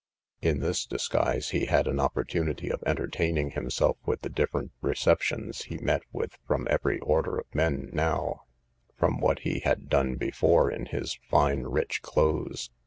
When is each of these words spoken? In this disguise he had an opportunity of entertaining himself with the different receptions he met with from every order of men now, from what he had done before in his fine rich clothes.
In 0.41 0.61
this 0.61 0.87
disguise 0.87 1.51
he 1.51 1.65
had 1.67 1.85
an 1.85 1.99
opportunity 1.99 2.71
of 2.71 2.81
entertaining 2.87 3.51
himself 3.51 3.97
with 4.03 4.23
the 4.23 4.31
different 4.31 4.71
receptions 4.81 5.65
he 5.65 5.77
met 5.77 6.01
with 6.11 6.39
from 6.47 6.65
every 6.71 6.97
order 7.01 7.37
of 7.37 7.45
men 7.53 7.91
now, 7.93 8.45
from 8.97 9.19
what 9.19 9.41
he 9.41 9.59
had 9.59 9.89
done 9.89 10.15
before 10.15 10.71
in 10.71 10.87
his 10.87 11.19
fine 11.29 11.65
rich 11.65 12.01
clothes. 12.01 12.71